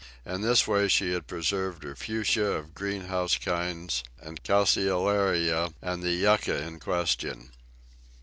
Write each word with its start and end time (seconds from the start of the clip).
In 0.25 0.41
this 0.41 0.67
way 0.67 0.87
she 0.87 1.13
had 1.13 1.27
preserved 1.27 1.83
her 1.83 1.93
Fuchsias 1.93 2.57
of 2.59 2.73
greenhouse 2.73 3.37
kinds, 3.37 4.03
and 4.19 4.43
Calceolarias, 4.43 5.75
and 5.79 6.01
the 6.01 6.09
Yucca 6.09 6.59
in 6.63 6.79
question. 6.79 7.51